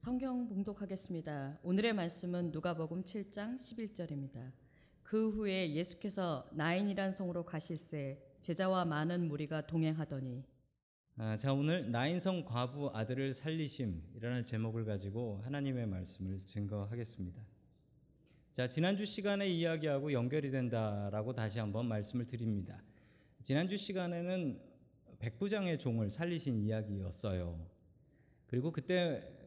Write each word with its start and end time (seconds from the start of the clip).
성경 0.00 0.48
봉독하겠습니다. 0.48 1.58
오늘의 1.62 1.92
말씀은 1.92 2.52
누가복음 2.52 3.04
7장 3.04 3.56
11절입니다. 3.56 4.50
그 5.02 5.28
후에 5.28 5.74
예수께서 5.74 6.48
나인이란 6.52 7.12
성으로 7.12 7.44
가실새 7.44 8.18
제자와 8.40 8.86
많은 8.86 9.28
무리가 9.28 9.66
동행하더니 9.66 10.42
아, 11.16 11.36
자 11.36 11.52
오늘 11.52 11.90
나인성 11.90 12.46
과부 12.46 12.92
아들을 12.94 13.34
살리심이라는 13.34 14.46
제목을 14.46 14.86
가지고 14.86 15.42
하나님의 15.44 15.86
말씀을 15.86 16.40
증거하겠습니다. 16.46 17.42
자 18.52 18.70
지난주 18.70 19.04
시간에 19.04 19.46
이야기하고 19.46 20.14
연결이 20.14 20.50
된다라고 20.50 21.34
다시 21.34 21.58
한번 21.58 21.86
말씀을 21.88 22.26
드립니다. 22.26 22.82
지난주 23.42 23.76
시간에는 23.76 24.62
백부장의 25.18 25.78
종을 25.78 26.10
살리신 26.10 26.58
이야기였어요. 26.58 27.68
그리고 28.46 28.72
그때 28.72 29.39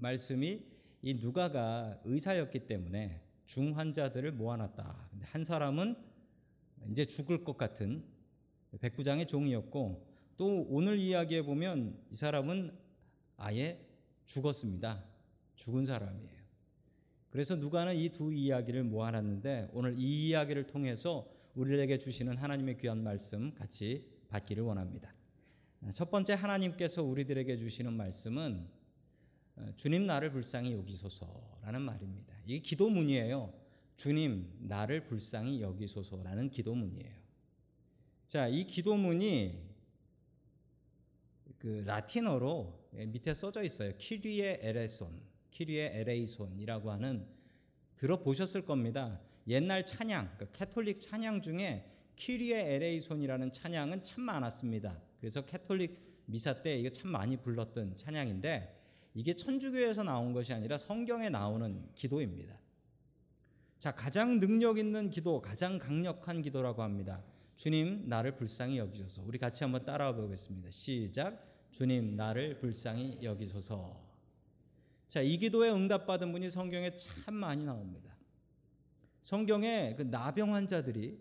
말씀이 0.00 0.62
이 1.02 1.14
누가가 1.14 2.00
의사였기 2.04 2.66
때문에 2.66 3.20
중환자들을 3.46 4.32
모아놨다. 4.32 5.10
한 5.22 5.44
사람은 5.44 5.96
이제 6.90 7.04
죽을 7.04 7.44
것 7.44 7.56
같은 7.56 8.04
백부장의 8.80 9.26
종이었고 9.26 10.06
또 10.36 10.66
오늘 10.68 10.98
이야기에 10.98 11.42
보면 11.42 11.98
이 12.10 12.16
사람은 12.16 12.76
아예 13.36 13.84
죽었습니다. 14.26 15.04
죽은 15.56 15.84
사람이에요. 15.84 16.38
그래서 17.30 17.56
누가는 17.56 17.94
이 17.96 18.10
두 18.10 18.32
이야기를 18.32 18.84
모아놨는데 18.84 19.70
오늘 19.72 19.98
이 19.98 20.28
이야기를 20.28 20.66
통해서 20.66 21.28
우리에게 21.54 21.98
주시는 21.98 22.36
하나님의 22.36 22.78
귀한 22.78 23.02
말씀 23.02 23.54
같이 23.54 24.06
받기를 24.28 24.62
원합니다. 24.62 25.14
첫 25.92 26.10
번째 26.10 26.34
하나님께서 26.34 27.02
우리들에게 27.02 27.56
주시는 27.56 27.92
말씀은 27.92 28.77
주님 29.76 30.06
나를 30.06 30.30
불쌍히 30.30 30.72
여기소서라는 30.72 31.82
말입니다. 31.82 32.34
이게 32.46 32.60
기도문이에요. 32.60 33.52
주님 33.96 34.48
나를 34.60 35.04
불쌍히 35.04 35.60
여기소서라는 35.60 36.50
기도문이에요. 36.50 37.18
자, 38.28 38.46
이 38.48 38.64
기도문이 38.64 39.68
그 41.58 41.82
라틴어로 41.86 42.90
밑에 42.92 43.34
써져 43.34 43.62
있어요. 43.62 43.92
키리에 43.98 44.60
에레손, 44.62 45.20
키리에 45.50 45.92
에레이손이라고 45.94 46.90
하는 46.90 47.26
들어보셨을 47.96 48.64
겁니다. 48.64 49.20
옛날 49.48 49.84
찬양, 49.84 50.36
그 50.38 50.52
캐톨릭 50.52 51.00
찬양 51.00 51.42
중에 51.42 51.90
Kyrie 52.16 52.74
eleison이라는 52.74 53.52
찬양은 53.52 54.02
참 54.04 54.22
많았습니다. 54.22 55.00
그래서 55.20 55.44
캐톨릭 55.44 56.22
미사 56.26 56.62
때 56.62 56.78
이거 56.78 56.90
참 56.90 57.10
많이 57.10 57.36
불렀던 57.36 57.96
찬양인데 57.96 58.77
이게 59.18 59.34
천주교에서 59.34 60.04
나온 60.04 60.32
것이 60.32 60.52
아니라 60.52 60.78
성경에 60.78 61.28
나오는 61.28 61.92
기도입니다. 61.96 62.56
자, 63.80 63.90
가장 63.90 64.38
능력 64.38 64.78
있는 64.78 65.10
기도, 65.10 65.42
가장 65.42 65.76
강력한 65.76 66.40
기도라고 66.40 66.84
합니다. 66.84 67.24
주님, 67.56 68.08
나를 68.08 68.36
불쌍히 68.36 68.78
여기소서. 68.78 69.24
우리 69.26 69.38
같이 69.38 69.64
한번 69.64 69.84
따라해 69.84 70.14
보겠습니다. 70.14 70.70
시작. 70.70 71.68
주님, 71.72 72.14
나를 72.14 72.60
불쌍히 72.60 73.18
여기소서. 73.20 74.00
자, 75.08 75.20
이 75.20 75.36
기도에 75.36 75.68
응답받은 75.68 76.30
분이 76.30 76.48
성경에 76.48 76.94
참 76.94 77.34
많이 77.34 77.64
나옵니다. 77.64 78.16
성경에 79.20 79.96
그 79.96 80.02
나병 80.02 80.54
환자들이 80.54 81.18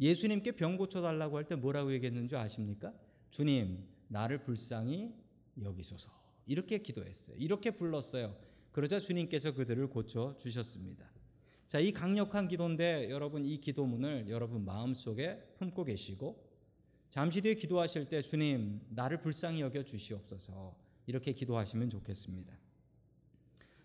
예수님께 0.00 0.50
병 0.56 0.76
고쳐달라고 0.76 1.36
할 1.36 1.44
때 1.44 1.54
뭐라고 1.54 1.92
얘기했는 1.92 2.26
줄 2.26 2.38
아십니까? 2.38 2.92
주님, 3.30 3.86
나를 4.08 4.42
불쌍히 4.42 5.14
여기소서. 5.62 6.25
이렇게 6.46 6.78
기도했어요. 6.78 7.36
이렇게 7.38 7.70
불렀어요. 7.70 8.36
그러자 8.72 9.00
주님께서 9.00 9.52
그들을 9.52 9.86
고쳐 9.88 10.36
주셨습니다. 10.38 11.10
자, 11.66 11.80
이 11.80 11.92
강력한 11.92 12.46
기도인데 12.46 13.10
여러분 13.10 13.44
이 13.44 13.60
기도문을 13.60 14.28
여러분 14.28 14.64
마음속에 14.64 15.38
품고 15.58 15.84
계시고 15.84 16.46
잠시 17.10 17.40
뒤에 17.40 17.54
기도하실 17.54 18.08
때 18.08 18.22
주님, 18.22 18.80
나를 18.90 19.20
불쌍히 19.20 19.60
여겨 19.60 19.84
주시옵소서. 19.84 20.76
이렇게 21.06 21.32
기도하시면 21.32 21.90
좋겠습니다. 21.90 22.56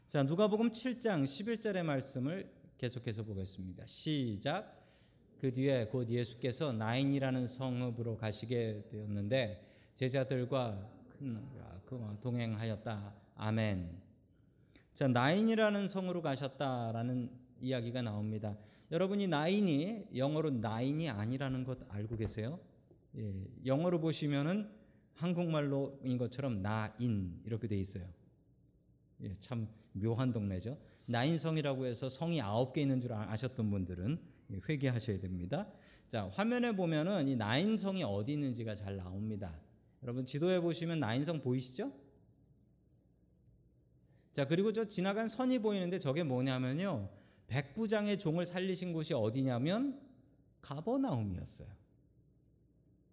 자, 0.07 0.23
누가복음 0.23 0.71
7장 0.71 1.23
11절의 1.23 1.83
말씀을 1.83 2.51
계속해서 2.77 3.23
보겠습니다. 3.23 3.85
시작. 3.87 4.77
그 5.39 5.53
뒤에 5.53 5.85
곧 5.85 6.09
예수께서 6.09 6.73
나인이라는 6.73 7.47
성읍으로 7.47 8.17
가시게 8.17 8.83
되었는데 8.91 9.91
제자들과 9.95 10.87
그 10.97 11.00
동행하였다. 12.21 13.13
아멘. 13.35 14.01
자, 14.93 15.07
나인이라는 15.07 15.87
성으로 15.87 16.21
가셨다라는 16.21 17.29
이야기가 17.59 18.01
나옵니다. 18.01 18.57
여러분이 18.91 19.27
나인이 19.27 20.07
영어로 20.15 20.51
나인이 20.51 21.09
아니라는 21.09 21.63
것 21.63 21.79
알고 21.89 22.17
계세요? 22.17 22.59
예, 23.17 23.47
영어로 23.65 23.99
보시면은 23.99 24.69
한국말로인 25.15 26.17
것처럼 26.17 26.61
나인 26.61 27.41
이렇게 27.45 27.67
돼 27.67 27.77
있어요. 27.77 28.05
예, 29.23 29.35
참 29.39 29.67
묘한 29.93 30.31
동네죠. 30.33 30.77
나인성이라고 31.05 31.85
해서 31.85 32.09
성이 32.09 32.41
아홉 32.41 32.73
개 32.73 32.81
있는 32.81 33.01
줄 33.01 33.13
아, 33.13 33.29
아셨던 33.31 33.69
분들은 33.69 34.19
회개하셔야 34.67 35.19
됩니다. 35.19 35.67
자, 36.07 36.29
화면에 36.33 36.73
보면은 36.73 37.27
이 37.27 37.35
나인성이 37.35 38.03
어디 38.03 38.33
있는지가 38.33 38.75
잘 38.75 38.97
나옵니다. 38.97 39.57
여러분 40.03 40.25
지도에 40.25 40.59
보시면 40.59 40.99
나인성 40.99 41.41
보이시죠? 41.41 41.91
자, 44.33 44.47
그리고 44.47 44.71
저 44.71 44.85
지나간 44.85 45.27
선이 45.27 45.59
보이는데 45.59 45.99
저게 45.99 46.23
뭐냐면요. 46.23 47.09
백부장의 47.47 48.17
종을 48.17 48.45
살리신 48.45 48.93
곳이 48.93 49.13
어디냐면 49.13 50.01
가버나움이었어요. 50.61 51.67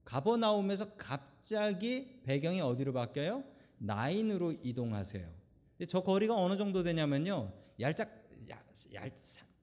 가버나움에서 0.05 0.95
갑자기 0.97 2.21
배경이 2.23 2.61
어디로 2.61 2.93
바뀌어요? 2.93 3.45
나인으로 3.79 4.53
이동하세요. 4.63 5.29
저 5.89 6.03
거리가 6.03 6.35
어느 6.35 6.57
정도 6.57 6.83
되냐면요. 6.83 7.53
얄짝, 7.81 8.11
얄, 8.95 9.13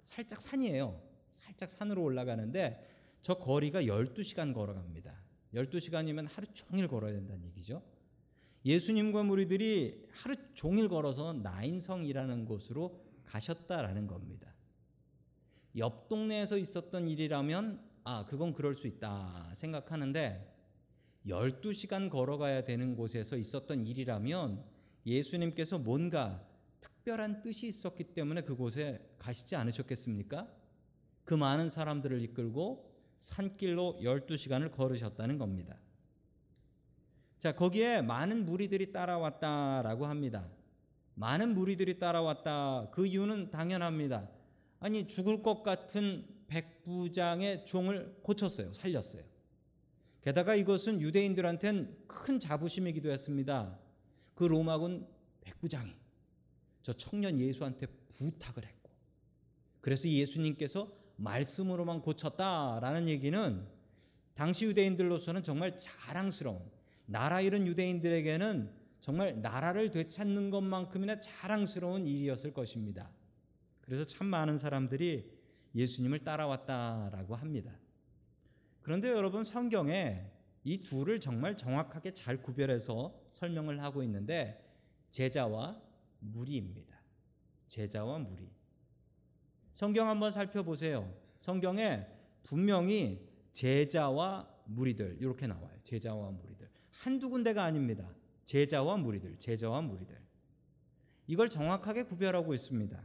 살짝 0.02 0.42
산이에요. 0.42 1.02
살짝 1.30 1.70
산으로 1.70 2.04
올라가는데 2.04 3.18
저 3.22 3.36
거리가 3.36 3.84
12시간 3.84 4.54
걸어갑니다. 4.54 5.25
12시간이면 5.56 6.28
하루 6.30 6.46
종일 6.54 6.88
걸어야 6.88 7.14
된다는 7.14 7.46
얘기죠. 7.46 7.82
예수님과 8.66 9.24
무리들이 9.24 10.08
하루 10.12 10.36
종일 10.54 10.90
걸어서 10.90 11.34
나인성이라는 11.34 12.46
곳으로 12.46 13.04
가셨다라는 13.26 14.08
겁니다. 14.08 14.54
옆 15.78 16.08
동네에서 16.08 16.58
있었던 16.58 17.08
일이라면 17.08 17.84
아, 18.04 18.26
그건 18.26 18.54
그럴 18.54 18.76
수 18.76 18.88
있다 18.88 19.52
생각하는데 19.56 20.54
12시간 21.28 22.10
걸어가야 22.10 22.64
되는 22.64 22.96
곳에서 22.96 23.36
있었던 23.36 23.86
일이라면 23.86 24.64
예수님께서 25.06 25.80
뭔가 25.80 26.48
특별한 26.80 27.42
뜻이 27.42 27.68
있었기 27.68 28.04
때문에 28.16 28.42
그곳에 28.42 29.00
가시지 29.18 29.56
않으셨겠습니까? 29.56 30.48
그 31.24 31.34
많은 31.34 31.70
사람들을 31.70 32.22
이끌고 32.22 32.95
산길로 33.18 34.00
12시간을 34.02 34.72
걸으셨다는 34.72 35.38
겁니다. 35.38 35.78
자, 37.40 37.54
거기에 37.56 38.02
많은 38.02 38.46
무리들이 38.46 38.92
따라왔다라고 38.92 40.06
합니다. 40.06 40.50
많은 41.16 41.54
무리들이 41.54 42.00
따라왔다. 42.00 42.90
그 42.92 43.06
이유는 43.06 43.52
당연합니다. 43.52 44.30
아니, 44.80 45.08
죽을 45.08 45.42
것 45.42 45.64
같은 45.64 46.28
백부장의 46.48 47.66
종을 47.66 48.20
고쳤어요. 48.22 48.74
살렸어요. 48.74 49.24
게다가 50.22 50.56
이것은 50.56 51.02
유대인들한테는 51.02 52.06
큰 52.08 52.40
자부심이기도 52.40 53.12
했습니다. 53.12 53.80
그 54.34 54.44
로마군 54.44 55.08
백부장이 55.42 55.96
저 56.82 56.94
청년 56.94 57.38
예수한테 57.38 57.88
부탁을 58.10 58.66
했고, 58.66 58.92
그래서 59.82 60.10
예수님께서 60.10 60.92
말씀으로만 61.18 62.02
고쳤다라는 62.02 63.08
얘기는 63.10 63.66
당시 64.34 64.66
유대인들로서는 64.66 65.44
정말 65.44 65.78
자랑스러운 65.78 66.60
나라 67.06 67.42
잃은 67.42 67.68
유대인들에게는 67.68 68.72
정말 69.00 69.42
나라를 69.42 69.92
되찾는 69.92 70.50
것만큼이나 70.50 71.20
자랑스러운 71.20 72.08
일이었을 72.08 72.54
것입니다. 72.54 73.12
그래서 73.82 74.04
참 74.06 74.28
많은 74.28 74.58
사람들이 74.58 75.32
예수님을 75.76 76.24
따라왔다라고 76.24 77.36
합니다. 77.36 77.72
그런데 78.82 79.10
여러분 79.10 79.44
성경에 79.44 80.26
이 80.64 80.82
둘을 80.82 81.20
정말 81.20 81.56
정확하게 81.56 82.14
잘 82.14 82.42
구별해서 82.42 83.16
설명을 83.30 83.84
하고 83.84 84.02
있는데 84.04 84.64
제자와 85.12 85.80
무리입니다. 86.20 86.96
제자와 87.68 88.20
무리. 88.20 88.50
성경 89.76 90.08
한번 90.08 90.32
살펴보세요. 90.32 91.14
성경에 91.36 92.08
분명히 92.44 93.30
제자와 93.52 94.50
무리들 94.64 95.18
이렇게 95.20 95.48
나와요. 95.48 95.78
제자와 95.84 96.32
무리들. 96.32 96.70
한두 96.92 97.30
군데가 97.30 97.66
아닙니다. 97.66 98.10
제자와 98.46 98.96
무리들, 98.96 99.38
제자와 99.38 99.82
무리들. 99.82 100.18
이걸 101.28 101.50
정확하게 101.50 102.04
구별하고 102.04 102.54
있습니다. 102.54 103.04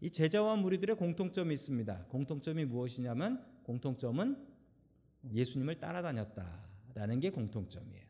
이 0.00 0.10
제자와 0.10 0.56
무리들의 0.56 0.96
공통점이 0.96 1.52
있습니다. 1.52 2.06
공통점이 2.06 2.64
무엇이냐면 2.64 3.44
공통점은 3.64 4.48
예수님을 5.30 5.78
따라다녔다라는 5.78 7.20
게 7.20 7.28
공통점이에요. 7.28 8.06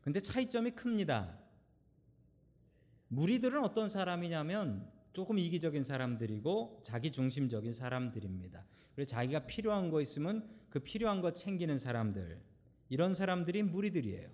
근데 0.00 0.20
차이점이 0.20 0.70
큽니다. 0.70 1.38
무리들은 3.08 3.62
어떤 3.62 3.90
사람이냐면 3.90 4.93
조금 5.14 5.38
이기적인 5.38 5.84
사람들이고 5.84 6.80
자기 6.82 7.10
중심적인 7.10 7.72
사람들입니다. 7.72 8.66
그리고 8.94 9.06
자기가 9.06 9.46
필요한 9.46 9.90
거 9.90 10.00
있으면 10.00 10.46
그 10.68 10.80
필요한 10.80 11.22
거 11.22 11.32
챙기는 11.32 11.78
사람들. 11.78 12.42
이런 12.88 13.14
사람들이 13.14 13.62
무리들이에요. 13.62 14.28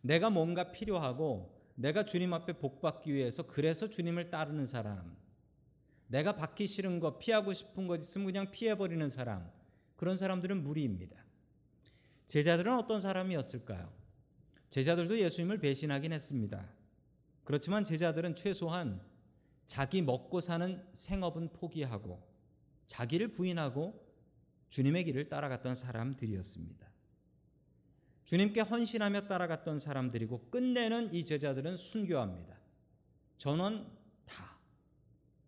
내가 0.00 0.30
뭔가 0.30 0.70
필요하고 0.70 1.54
내가 1.74 2.04
주님 2.04 2.32
앞에 2.32 2.54
복 2.54 2.80
받기 2.80 3.12
위해서 3.12 3.42
그래서 3.46 3.90
주님을 3.90 4.30
따르는 4.30 4.64
사람. 4.64 5.16
내가 6.06 6.36
받기 6.36 6.68
싫은 6.68 7.00
거, 7.00 7.18
피하고 7.18 7.52
싶은 7.52 7.88
것 7.88 8.00
있으면 8.00 8.26
그냥 8.26 8.50
피해 8.52 8.76
버리는 8.76 9.06
사람. 9.08 9.50
그런 9.96 10.16
사람들은 10.16 10.62
무리입니다. 10.62 11.16
제자들은 12.28 12.76
어떤 12.76 13.00
사람이었을까요? 13.00 13.92
제자들도 14.70 15.18
예수님을 15.18 15.58
배신하긴 15.58 16.12
했습니다. 16.12 16.68
그렇지만 17.42 17.82
제자들은 17.82 18.36
최소한 18.36 19.00
자기 19.66 20.02
먹고 20.02 20.40
사는 20.40 20.84
생업은 20.92 21.52
포기하고 21.52 22.22
자기를 22.86 23.32
부인하고 23.32 24.04
주님의 24.68 25.04
길을 25.04 25.28
따라갔던 25.28 25.74
사람들이었습니다. 25.74 26.86
주님께 28.24 28.60
헌신하며 28.60 29.28
따라갔던 29.28 29.78
사람들이고 29.78 30.50
끝내는 30.50 31.14
이 31.14 31.24
제자들은 31.24 31.76
순교합니다. 31.76 32.58
전원 33.38 33.90
다 34.24 34.58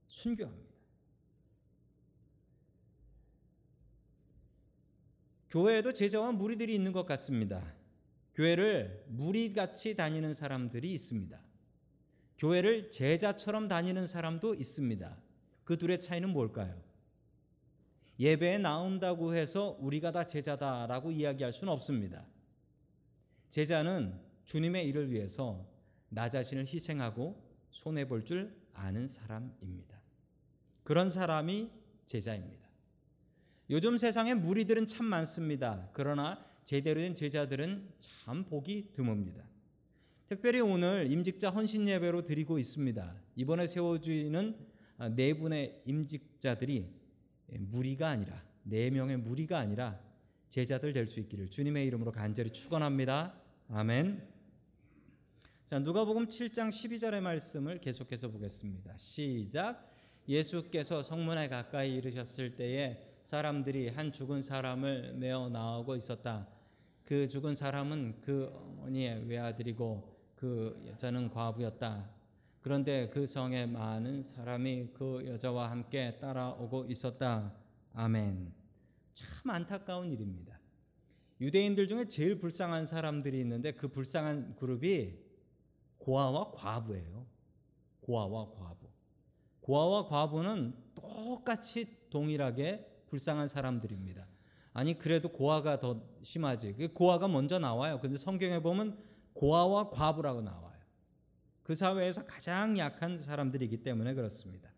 순교합니다. 0.07 0.69
교회에도 5.51 5.93
제자와 5.93 6.33
무리들이 6.33 6.75
있는 6.75 6.93
것 6.93 7.07
같습니다. 7.07 7.75
교회를 8.35 9.07
무리같이 9.09 9.97
다니는 9.97 10.35
사람들이 10.35 10.93
있습니다. 10.93 11.48
교회를 12.39 12.91
제자처럼 12.91 13.69
다니는 13.69 14.07
사람도 14.07 14.55
있습니다. 14.55 15.17
그 15.65 15.77
둘의 15.77 16.01
차이는 16.01 16.31
뭘까요? 16.31 16.81
예배에 18.19 18.59
나온다고 18.59 19.35
해서 19.35 19.77
우리가 19.81 20.13
다 20.13 20.25
제자다라고 20.25 21.11
이야기할 21.11 21.53
수는 21.53 21.73
없습니다. 21.73 22.27
제자는 23.49 24.19
주님의 24.45 24.89
일을 24.89 25.11
위해서 25.11 25.67
나 26.09 26.29
자신을 26.29 26.67
희생하고 26.67 27.43
손해 27.71 28.09
볼 28.09 28.25
줄 28.25 28.57
아는 28.73 29.09
사람입니다. 29.09 30.01
그런 30.85 31.11
사람이 31.11 31.71
제자입니다. 32.07 32.69
요즘 33.71 33.99
세상에 33.99 34.35
무리들은 34.35 34.87
참 34.87 35.07
많습니다. 35.07 35.91
그러나 35.93 36.45
제대로 36.65 37.01
된 37.01 37.15
제자들은 37.15 37.93
참 37.99 38.45
보기 38.45 38.93
드뭅니다. 38.97 39.43
특별히 40.29 40.61
오늘 40.61 41.11
임직자 41.11 41.49
헌신 41.49 41.89
예배로 41.89 42.23
드리고 42.23 42.59
있습니다. 42.59 43.15
이번에 43.37 43.67
세워주는 43.67 44.57
네 45.17 45.33
분의 45.33 45.81
임직자들이 45.87 46.87
무리가 47.61 48.11
아니라 48.11 48.45
네 48.63 48.91
명의 48.91 49.17
무리가 49.17 49.59
아니라 49.59 49.99
제자들 50.49 50.93
될 50.93 51.09
수 51.09 51.19
있기를 51.21 51.49
주님의 51.49 51.87
이름으로 51.87 52.13
간절히 52.13 52.51
축원합니다. 52.51 53.41
아멘. 53.71 54.29
자, 55.67 55.79
누가복음 55.79 56.29
7장 56.29 56.69
12절의 56.69 57.23
말씀을 57.23 57.81
계속해서 57.81 58.29
보겠습니다. 58.29 58.99
시작. 58.99 59.91
예수께서 60.29 61.03
성문에 61.03 61.49
가까이 61.49 61.95
이르셨을 61.95 62.55
때에 62.55 63.03
사람들이 63.25 63.89
한 63.89 64.13
죽은 64.13 64.43
사람을 64.43 65.15
메어 65.15 65.49
나오고 65.49 65.97
있었다. 65.97 66.47
그 67.05 67.27
죽은 67.27 67.55
사람은 67.55 68.21
그 68.21 68.53
어머니의 68.53 69.27
외아들이고 69.27 70.18
그 70.39 70.81
여자는 70.87 71.31
과부였다. 71.31 72.09
그런데 72.61 73.11
그 73.11 73.27
성에 73.27 73.67
많은 73.67 74.23
사람이 74.23 74.91
그 74.95 75.25
여자와 75.27 75.69
함께 75.69 76.17
따라오고 76.21 76.87
있었다. 76.87 77.53
아멘. 77.93 78.53
참 79.13 79.51
안타까운 79.51 80.13
일입니다. 80.13 80.61
유대인들 81.41 81.89
중에 81.89 82.07
제일 82.07 82.39
불쌍한 82.39 82.87
사람들이 82.87 83.41
있는데 83.41 83.73
그 83.73 83.89
불쌍한 83.89 84.55
그룹이 84.55 85.19
고아와 85.99 86.53
과부예요. 86.53 87.27
고아와 88.03 88.51
과부. 88.51 88.87
고아와 89.61 90.07
과부는 90.07 90.73
똑같이 90.95 92.09
동일하게 92.11 93.05
불쌍한 93.09 93.49
사람들입니다. 93.49 94.25
아니 94.73 94.97
그래도 94.97 95.31
고아가 95.31 95.81
더 95.81 96.01
심하지. 96.23 96.75
그 96.75 96.93
고아가 96.93 97.27
먼저 97.27 97.59
나와요. 97.59 97.99
근데 98.01 98.17
성경에 98.17 98.61
보면 98.61 99.08
고아와 99.39 99.91
과부라고 99.91 100.43
나와요. 100.43 100.77
그 101.63 101.77
사회에서 101.77 102.27
가장 102.27 102.77
약한 102.77 103.19
사람들이기 103.21 103.85
때문에 103.85 104.15
그렇습니다. 104.15 104.69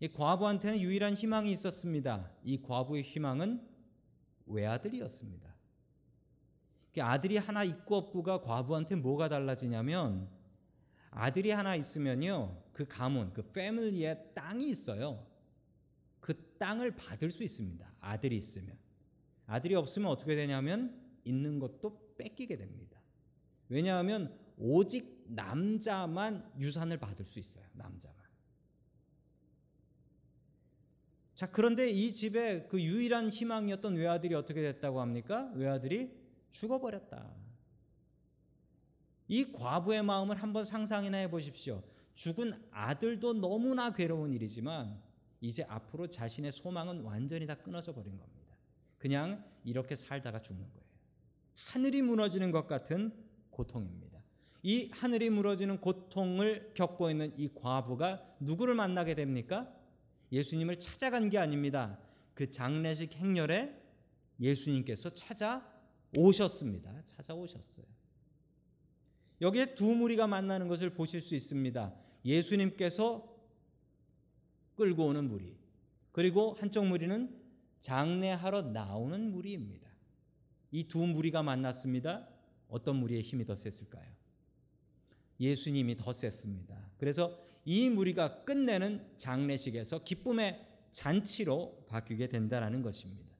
이 0.00 0.08
과부한테는 0.08 0.80
유일한 0.80 1.14
희망이 1.14 1.52
있었습니다. 1.52 2.32
이 2.42 2.60
과부의 2.62 3.04
희망은 3.04 3.64
외아들이었습니다. 4.46 5.54
아들이 6.98 7.36
하나 7.36 7.62
있고 7.62 7.96
없고가 7.96 8.40
과부한테 8.40 8.96
뭐가 8.96 9.28
달라지냐면 9.28 10.28
아들이 11.10 11.50
하나 11.50 11.76
있으면요 11.76 12.60
그 12.72 12.86
가문 12.88 13.32
그 13.34 13.52
패밀리에 13.52 14.32
땅이 14.34 14.68
있어요. 14.68 15.24
그 16.18 16.56
땅을 16.58 16.96
받을 16.96 17.30
수 17.30 17.44
있습니다. 17.44 17.88
아들이 18.00 18.36
있으면 18.36 18.76
아들이 19.46 19.76
없으면 19.76 20.10
어떻게 20.10 20.34
되냐면 20.34 21.00
있는 21.24 21.60
것도 21.60 22.16
뺏기게 22.18 22.56
됩니다. 22.56 22.95
왜냐하면 23.68 24.36
오직 24.56 25.24
남자만 25.28 26.52
유산을 26.58 26.98
받을 26.98 27.24
수 27.24 27.38
있어요. 27.38 27.64
남자만. 27.72 28.16
자, 31.34 31.50
그런데 31.50 31.90
이 31.90 32.12
집에 32.12 32.66
그 32.66 32.80
유일한 32.80 33.28
희망이었던 33.28 33.94
외아들이 33.94 34.34
어떻게 34.34 34.62
됐다고 34.62 35.00
합니까? 35.00 35.50
외아들이 35.54 36.10
죽어버렸다. 36.50 37.34
이 39.28 39.52
과부의 39.52 40.02
마음을 40.02 40.36
한번 40.36 40.64
상상이나 40.64 41.18
해보십시오. 41.18 41.82
죽은 42.14 42.54
아들도 42.70 43.34
너무나 43.34 43.92
괴로운 43.92 44.32
일이지만 44.32 44.98
이제 45.42 45.64
앞으로 45.64 46.06
자신의 46.06 46.52
소망은 46.52 47.02
완전히 47.02 47.46
다 47.46 47.54
끊어져 47.54 47.92
버린 47.92 48.16
겁니다. 48.16 48.56
그냥 48.98 49.44
이렇게 49.64 49.94
살다가 49.94 50.40
죽는 50.40 50.62
거예요. 50.62 50.86
하늘이 51.54 52.00
무너지는 52.00 52.50
것 52.50 52.66
같은 52.66 53.12
고통입니다. 53.56 54.22
이 54.62 54.90
하늘이 54.92 55.30
무너지는 55.30 55.80
고통을 55.80 56.72
겪고 56.74 57.10
있는 57.10 57.32
이 57.38 57.48
과부가 57.54 58.36
누구를 58.40 58.74
만나게 58.74 59.14
됩니까? 59.14 59.72
예수님을 60.30 60.78
찾아간 60.78 61.30
게 61.30 61.38
아닙니다. 61.38 61.98
그 62.34 62.50
장례식 62.50 63.14
행렬에 63.14 63.74
예수님께서 64.40 65.10
찾아오셨습니다. 65.10 67.02
찾아오셨어요. 67.06 67.86
여기에 69.40 69.74
두 69.74 69.94
무리가 69.94 70.26
만나는 70.26 70.68
것을 70.68 70.90
보실 70.90 71.20
수 71.20 71.34
있습니다. 71.34 71.94
예수님께서 72.24 73.34
끌고 74.74 75.06
오는 75.06 75.28
무리, 75.28 75.56
그리고 76.12 76.56
한쪽 76.58 76.86
무리는 76.86 77.40
장례하러 77.78 78.62
나오는 78.62 79.30
무리입니다. 79.30 79.88
이 80.72 80.84
두 80.88 81.06
무리가 81.06 81.42
만났습니다. 81.42 82.28
어떤 82.68 82.96
무리의 82.96 83.22
힘이 83.22 83.44
더 83.44 83.54
셌을까요? 83.54 84.10
예수님이 85.40 85.96
더 85.96 86.12
셌습니다. 86.12 86.90
그래서 86.98 87.38
이 87.64 87.90
무리가 87.90 88.44
끝내는 88.44 89.06
장례식에서 89.16 90.04
기쁨의 90.04 90.64
잔치로 90.92 91.84
바뀌게 91.88 92.28
된다라는 92.28 92.82
것입니다. 92.82 93.36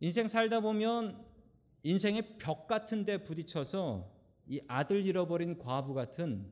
인생 0.00 0.28
살다 0.28 0.60
보면 0.60 1.26
인생의 1.82 2.38
벽 2.38 2.66
같은 2.66 3.04
데 3.04 3.18
부딪혀서 3.22 4.10
이 4.46 4.60
아들 4.66 5.04
잃어버린 5.04 5.58
과부 5.58 5.94
같은 5.94 6.50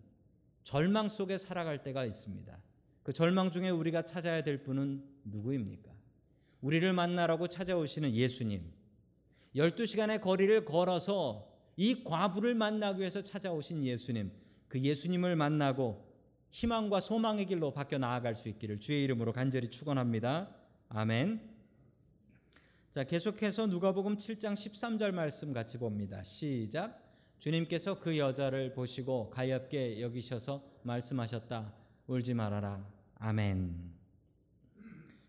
절망 0.64 1.08
속에 1.08 1.38
살아갈 1.38 1.82
때가 1.82 2.04
있습니다. 2.04 2.58
그 3.02 3.12
절망 3.12 3.50
중에 3.50 3.70
우리가 3.70 4.02
찾아야 4.02 4.42
될 4.42 4.62
분은 4.62 5.02
누구입니까? 5.24 5.90
우리를 6.60 6.92
만나라고 6.92 7.48
찾아오시는 7.48 8.12
예수님. 8.12 8.77
12시간의 9.58 10.20
거리를 10.20 10.64
걸어서 10.64 11.48
이 11.76 12.04
과부를 12.04 12.54
만나기 12.54 13.00
위해서 13.00 13.22
찾아오신 13.22 13.84
예수님. 13.84 14.32
그 14.68 14.80
예수님을 14.80 15.36
만나고 15.36 16.06
희망과 16.50 17.00
소망의 17.00 17.46
길로 17.46 17.72
바뀌어 17.72 17.98
나아갈 17.98 18.34
수 18.34 18.48
있기를 18.48 18.80
주의 18.80 19.04
이름으로 19.04 19.32
간절히 19.32 19.68
축원합니다. 19.68 20.54
아멘. 20.88 21.40
자, 22.90 23.04
계속해서 23.04 23.66
누가복음 23.66 24.16
7장 24.16 24.54
13절 24.54 25.12
말씀 25.12 25.52
같이 25.52 25.78
봅니다. 25.78 26.22
시작. 26.22 27.04
주님께서 27.38 28.00
그 28.00 28.18
여자를 28.18 28.72
보시고 28.72 29.30
가엾게 29.30 30.00
여기셔서 30.00 30.62
말씀하셨다. 30.82 31.72
울지 32.06 32.34
말아라. 32.34 32.84
아멘. 33.16 33.92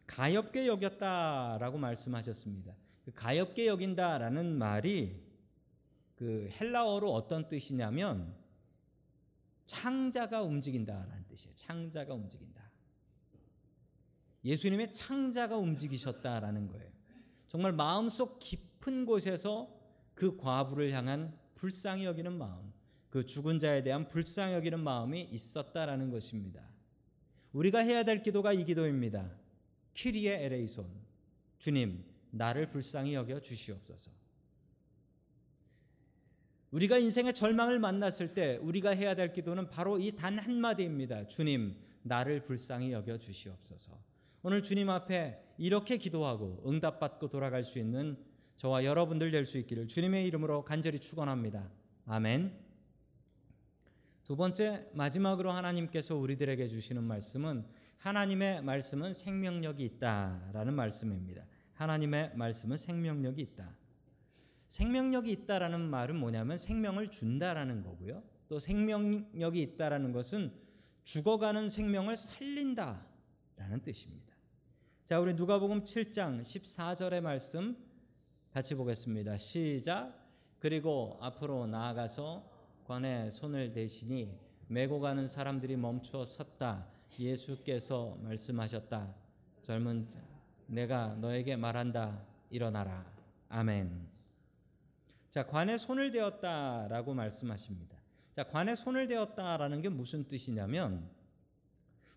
가엾게 0.08 0.66
여겼다라고 0.68 1.78
말씀하셨습니다. 1.78 2.74
그 3.10 3.14
가엾게 3.16 3.66
여긴다라는 3.66 4.56
말이 4.56 5.20
그 6.16 6.48
헬라어로 6.60 7.12
어떤 7.12 7.50
뜻이냐면 7.50 8.36
창자가 9.66 10.44
움직인다라는 10.44 11.26
뜻이에요. 11.28 11.56
창자가 11.56 12.14
움직인다. 12.14 12.70
예수님의 14.46 14.94
창자가 14.94 15.58
움직이셨다라는 15.58 16.68
거예요. 16.68 16.92
정말 17.48 17.74
마음속 17.74 18.38
깊은 18.40 19.06
곳에서 19.06 19.76
그 20.14 20.38
과부를 20.38 20.92
향한 20.92 21.36
불쌍히 21.56 22.06
여기는 22.06 22.32
마음, 22.38 22.72
그 23.10 23.26
죽은 23.26 23.60
자에 23.60 23.82
대한 23.82 24.08
불쌍히 24.08 24.54
여기는 24.54 24.80
마음이 24.80 25.22
있었다라는 25.32 26.12
것입니다. 26.12 26.62
우리가 27.54 27.80
해야 27.80 28.04
될 28.04 28.22
기도가 28.22 28.54
이 28.54 28.64
기도입니다. 28.66 29.32
키리에 29.94 30.46
에레이손. 30.46 30.86
주님, 31.58 32.09
나를 32.32 32.70
불쌍히 32.70 33.14
여겨 33.14 33.42
주시옵소서. 33.42 34.12
우리가 36.72 36.98
인생의 37.00 37.34
절망을 37.34 37.80
만났을 37.80 38.34
때 38.34 38.58
우리가 38.62 38.92
해야 38.92 39.16
될 39.16 39.34
기도는 39.34 39.70
바로 39.70 39.98
이 40.00 40.12
단 40.12 40.38
한마디입니다. 40.38 41.28
주님, 41.28 41.76
나를 42.04 42.44
불쌍히 42.46 42.92
여겨 42.92 43.18
주시옵소서. 43.18 43.98
오늘 44.44 44.62
주님 44.62 44.90
앞에 44.90 45.44
이렇게 45.58 45.98
기도하고 45.98 46.64
응답받고 46.68 47.30
돌아갈 47.30 47.64
수 47.64 47.80
있는 47.80 48.18
저와 48.56 48.86
여러분들 48.86 49.32
될 49.32 49.46
수 49.46 49.58
있기를 49.58 49.88
주님의 49.88 50.28
이름으로 50.28 50.64
간절히 50.64 51.00
축원합니다. 51.00 51.70
아멘. 52.06 52.54
두 54.24 54.36
번째 54.36 54.88
마지막으로 54.94 55.52
하나님께서 55.52 56.16
우리들에게 56.16 56.68
주시는 56.68 57.04
말씀은 57.04 57.66
하나님의 57.98 58.64
말씀은 58.64 59.14
생명력이 59.14 59.84
있다라는 59.84 60.74
말씀입니다. 60.74 61.44
하나님의 61.80 62.36
말씀은 62.36 62.76
생명력이 62.76 63.42
있다. 63.42 63.74
생명력이 64.68 65.32
있다라는 65.32 65.80
말은 65.90 66.18
뭐냐면 66.18 66.58
생명을 66.58 67.10
준다라는 67.10 67.84
거고요. 67.84 68.22
또 68.50 68.60
생명력이 68.60 69.62
있다라는 69.62 70.12
것은 70.12 70.52
죽어가는 71.06 71.70
생명을 71.70 72.18
살린다라는 72.18 73.82
뜻입니다. 73.86 74.36
자, 75.06 75.22
우리 75.22 75.34
누가복음 75.34 75.86
7장 75.86 76.42
14절의 76.42 77.22
말씀 77.22 77.78
같이 78.52 78.76
보겠습니다. 78.76 79.38
시작. 79.38 80.14
그리고 80.60 81.18
앞으로 81.22 81.66
나아가서 81.66 82.44
관에 82.88 83.30
손을 83.30 83.72
대시니 83.72 84.38
메고 84.68 85.00
가는 85.00 85.30
사람들이 85.30 85.78
멈추어 85.78 86.26
섰다. 86.26 86.88
예수께서 87.18 88.18
말씀하셨다. 88.22 89.16
젊은 89.64 90.10
자, 90.10 90.29
내가 90.70 91.16
너에게 91.16 91.56
말한다. 91.56 92.24
일어나라. 92.52 93.06
아멘. 93.50 94.08
자, 95.30 95.46
관에 95.46 95.78
손을 95.78 96.12
대었다라고 96.12 97.14
말씀하십니다. 97.14 97.98
자, 98.34 98.44
관에 98.44 98.76
손을 98.76 99.08
대었다라는 99.08 99.82
게 99.82 99.90
무슨 99.90 100.28
뜻이냐면 100.28 101.10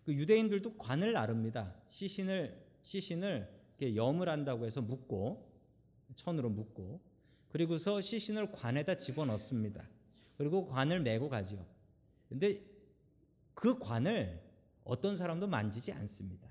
그 0.05 0.13
유대인들도 0.13 0.77
관을 0.77 1.13
나릅니다. 1.13 1.73
시신을 1.87 2.61
시신을 2.83 3.49
이렇게 3.79 3.95
염을 3.95 4.29
한다고 4.29 4.65
해서 4.65 4.81
묶고 4.81 5.51
천으로 6.15 6.49
묶고 6.49 7.01
그리고서 7.49 8.01
시신을 8.01 8.51
관에다 8.51 8.97
집어넣습니다. 8.97 9.83
그리고 10.37 10.67
관을 10.67 11.01
메고 11.01 11.29
가죠. 11.29 11.65
근데 12.29 12.61
그 13.53 13.79
관을 13.79 14.41
어떤 14.83 15.15
사람도 15.15 15.47
만지지 15.47 15.91
않습니다. 15.93 16.47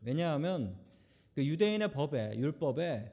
왜냐하면 0.00 0.76
그 1.34 1.44
유대인의 1.44 1.92
법에 1.92 2.36
율법에 2.36 3.12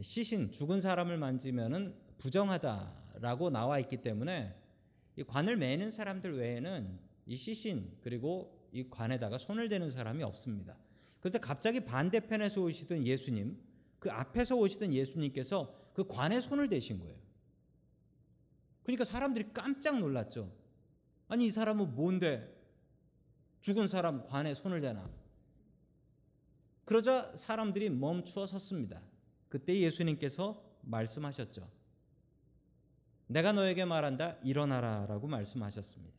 시신 0.00 0.52
죽은 0.52 0.80
사람을 0.80 1.16
만지면은 1.18 1.94
부정하다라고 2.18 3.50
나와 3.50 3.78
있기 3.80 3.98
때문에 3.98 4.54
이 5.16 5.24
관을 5.24 5.56
매는 5.56 5.90
사람들 5.90 6.36
외에는 6.36 6.98
이 7.26 7.36
시신 7.36 7.96
그리고 8.02 8.68
이 8.72 8.88
관에다가 8.88 9.38
손을 9.38 9.68
대는 9.68 9.90
사람이 9.90 10.22
없습니다. 10.22 10.76
그런데 11.20 11.38
갑자기 11.38 11.80
반대편에서 11.80 12.60
오시던 12.60 13.06
예수님, 13.06 13.58
그 13.98 14.10
앞에서 14.10 14.56
오시던 14.56 14.92
예수님께서 14.92 15.74
그 15.94 16.06
관에 16.06 16.40
손을 16.40 16.68
대신 16.68 16.98
거예요. 16.98 17.16
그러니까 18.82 19.04
사람들이 19.04 19.52
깜짝 19.52 19.98
놀랐죠. 19.98 20.52
아니 21.28 21.46
이 21.46 21.50
사람은 21.50 21.96
뭔데 21.96 22.54
죽은 23.60 23.88
사람 23.88 24.24
관에 24.24 24.54
손을 24.54 24.80
대나? 24.80 25.10
그러자 26.86 27.34
사람들이 27.36 27.90
멈추어 27.90 28.46
섰습니다. 28.46 29.02
그때 29.50 29.78
예수님께서 29.78 30.64
말씀하셨죠. 30.82 31.68
내가 33.26 33.52
너에게 33.52 33.84
말한다 33.84 34.38
일어나라 34.44 35.04
라고 35.06 35.26
말씀하셨습니다. 35.26 36.16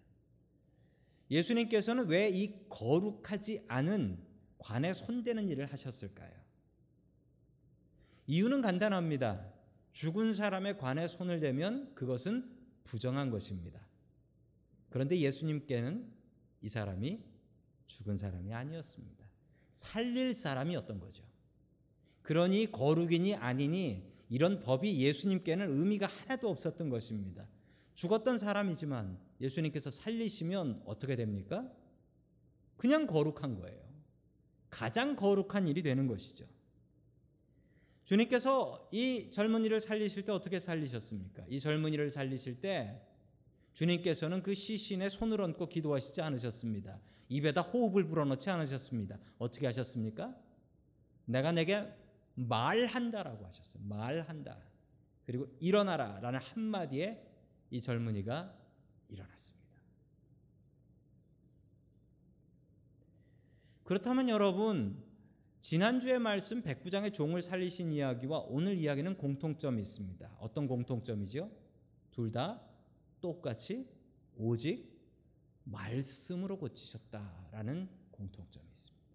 예수님께서는 1.31 2.07
왜 2.07 2.29
이 2.29 2.67
거룩하지 2.69 3.65
않은 3.67 4.19
관에 4.57 4.93
손대는 4.93 5.47
일을 5.49 5.71
하셨을까요? 5.71 6.31
이유는 8.27 8.61
간단합니다. 8.61 9.53
죽은 9.93 10.33
사람의 10.33 10.77
관에 10.77 11.07
손을 11.07 11.39
대면 11.39 11.95
그것은 11.95 12.57
부정한 12.83 13.29
것입니다. 13.29 13.79
그런데 14.89 15.17
예수님께는 15.17 16.11
이 16.61 16.69
사람이 16.69 17.23
죽은 17.87 18.17
사람이 18.17 18.53
아니었습니다. 18.53 19.26
살릴 19.77 20.33
사람이었던 20.33 20.99
거죠. 20.99 21.23
그러니 22.23 22.71
거룩이니 22.71 23.35
아니니 23.35 24.11
이런 24.27 24.59
법이 24.59 24.99
예수님께는 24.99 25.69
의미가 25.69 26.07
하나도 26.07 26.49
없었던 26.49 26.89
것입니다. 26.89 27.47
죽었던 27.93 28.39
사람이지만 28.39 29.19
예수님께서 29.39 29.91
살리시면 29.91 30.81
어떻게 30.85 31.15
됩니까? 31.15 31.71
그냥 32.75 33.05
거룩한 33.05 33.59
거예요. 33.59 33.79
가장 34.69 35.15
거룩한 35.15 35.67
일이 35.67 35.83
되는 35.83 36.07
것이죠. 36.07 36.45
주님께서 38.03 38.89
이 38.91 39.29
젊은이를 39.29 39.79
살리실 39.79 40.25
때 40.25 40.31
어떻게 40.31 40.59
살리셨습니까? 40.59 41.45
이 41.49 41.59
젊은이를 41.59 42.09
살리실 42.09 42.61
때 42.61 43.06
주님께서는 43.77 44.41
그 44.41 44.55
시신에 44.55 45.07
손을 45.07 45.39
얹고 45.39 45.69
기도하시지 45.69 46.19
않으셨습니다. 46.23 46.99
입에다 47.29 47.61
호흡을 47.61 48.07
불어넣지 48.07 48.49
않으셨습니다. 48.49 49.19
어떻게 49.37 49.67
하셨습니까? 49.67 50.35
내가 51.25 51.51
내게 51.51 51.87
말한다라고 52.33 53.45
하셨어요. 53.45 53.83
말한다. 53.83 54.57
그리고 55.27 55.45
일어나라 55.59 56.19
라는 56.21 56.39
한마디에 56.39 57.23
이 57.69 57.79
젊은이가 57.79 58.51
일어났습니다. 59.09 59.67
그렇다면 63.83 64.29
여러분 64.29 65.03
지난주의 65.59 66.17
말씀 66.17 66.63
백부장의 66.63 67.13
종을 67.13 67.43
살리신 67.43 67.91
이야기와 67.91 68.39
오늘 68.39 68.75
이야기는 68.75 69.17
공통점이 69.17 69.79
있습니다. 69.79 70.35
어떤 70.39 70.67
공통점이죠? 70.67 71.51
둘다 72.09 72.66
똑같이 73.21 73.87
오직 74.35 74.97
말씀으로 75.63 76.57
고치셨다라는 76.57 77.89
공통점이 78.11 78.67
있습니다. 78.69 79.05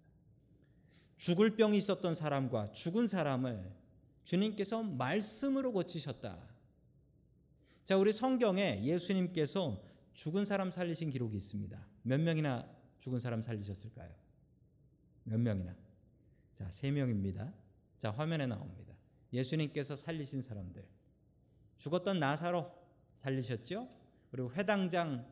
죽을 1.17 1.57
병이 1.57 1.77
있었던 1.79 2.15
사람과 2.15 2.73
죽은 2.73 3.07
사람을 3.07 3.73
주님께서 4.25 4.83
말씀으로 4.83 5.73
고치셨다. 5.73 6.53
자, 7.85 7.97
우리 7.97 8.13
성경에 8.13 8.83
예수님께서 8.85 9.83
죽은 10.15 10.45
사람 10.45 10.71
살리신 10.71 11.11
기록이 11.11 11.37
있습니다. 11.37 11.87
몇 12.03 12.21
명이나 12.21 12.69
죽은 12.99 13.19
사람 13.19 13.43
살리셨을까요? 13.43 14.15
몇 15.25 15.39
명이나? 15.39 15.75
자, 16.55 16.71
세 16.71 16.91
명입니다. 16.91 17.53
자, 17.97 18.11
화면에 18.11 18.47
나옵니다. 18.47 18.95
예수님께서 19.33 19.97
살리신 19.97 20.43
사람들. 20.43 20.87
죽었던 21.79 22.19
나사로 22.21 22.82
살리셨죠? 23.23 23.89
그리고 24.31 24.53
회당장 24.53 25.27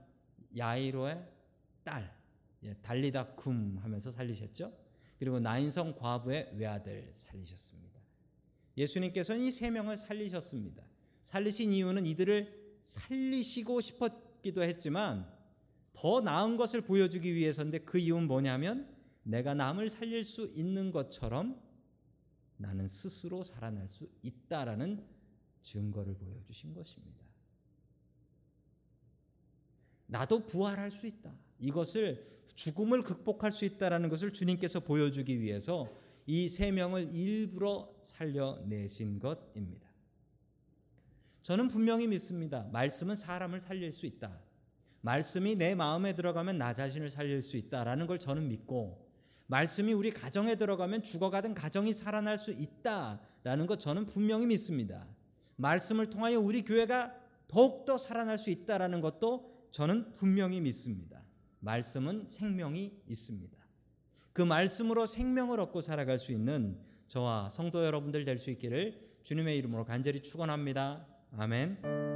야이로의 0.57 1.27
딸, 1.85 2.15
예, 2.63 2.75
달리다 2.83 3.35
쿰 3.37 3.79
하면서 3.79 4.11
살리셨죠? 4.11 4.73
그리고 5.19 5.41
나인성 5.41 5.97
과부의 5.97 6.53
외아들 6.57 7.11
살리셨습니다. 7.15 8.01
예수님께서는 8.77 9.43
이 9.43 9.51
세 9.51 9.71
명을 9.71 9.97
살리셨습니다. 9.97 10.83
살리신 11.23 11.73
이유는 11.73 12.07
이들을 12.07 12.79
살리시고 12.83 13.81
싶었기도 13.81 14.63
했지만 14.63 15.31
더 15.93 16.21
나은 16.21 16.57
것을 16.57 16.81
보여주기 16.81 17.35
위해서인데 17.35 17.81
그 17.81 17.99
이유는 17.99 18.27
뭐냐면 18.27 18.89
내가 19.23 19.53
남을 19.55 19.91
살릴 19.91 20.25
수 20.25 20.51
있는 20.55 20.93
것처럼 20.93 21.61
나는 22.57 22.89
스스로 22.89 23.43
살아날 23.43 23.89
수 23.89 24.09
있다라는 24.23 25.05
증거를 25.61 26.15
보여주신 26.15 26.73
것입니다. 26.73 27.30
나도 30.11 30.47
부활할 30.47 30.91
수 30.91 31.07
있다. 31.07 31.33
이것을 31.59 32.27
죽음을 32.55 33.03
극복할 33.03 33.53
수 33.53 33.65
있다라는 33.65 34.09
것을 34.09 34.33
주님께서 34.33 34.81
보여주기 34.81 35.41
위해서 35.41 35.89
이 36.27 36.49
세 36.49 36.71
명을 36.71 37.15
일부러 37.15 37.93
살려내신 38.03 39.19
것입니다. 39.19 39.89
저는 41.43 41.69
분명히 41.69 42.07
믿습니다. 42.07 42.69
말씀은 42.73 43.15
사람을 43.15 43.61
살릴 43.61 43.93
수 43.93 44.07
있다. 44.07 44.39
말씀이 45.01 45.57
내 45.57 45.75
마음에 45.75 46.15
들어가면 46.15 46.59
나 46.59 46.75
자신을 46.75 47.11
살릴 47.11 47.43
수 47.43 47.57
있다라는 47.57 48.07
걸 48.07 48.19
저는 48.19 48.49
믿고 48.49 49.09
말씀이 49.47 49.93
우리 49.93 50.11
가정에 50.11 50.55
들어가면 50.55 51.03
죽어가던 51.03 51.55
가정이 51.55 51.93
살아날 51.93 52.39
수 52.39 52.53
있다라는 52.53 53.67
것 53.67 53.81
저는 53.81 54.07
분명히 54.07 54.47
믿습니다. 54.47 55.09
말씀을 55.57 56.11
통하여 56.11 56.39
우리 56.39 56.63
교회가 56.63 57.17
더욱더 57.49 57.99
살아날 57.99 58.39
수 58.39 58.51
있다라는 58.51 59.01
것도 59.01 59.50
저는 59.71 60.15
분명히 60.15 60.61
믿습니다. 60.61 61.23
말씀은 61.61 62.27
생명이 62.27 63.03
있습니다. 63.07 63.59
그 64.33 64.43
말씀으로 64.43 65.07
생명을 65.07 65.61
얻고 65.61 65.81
살아갈 65.83 66.19
수 66.19 66.33
있는 66.33 66.79
저와 67.07 67.51
성도 67.51 67.85
여러분들 67.85 68.25
될 68.25 68.39
수 68.39 68.51
있기를 68.51 69.11
주님의 69.25 69.59
이름으로 69.59 69.85
간절히 69.85 70.21
축원합니다. 70.21 71.07
아멘. 71.37 72.10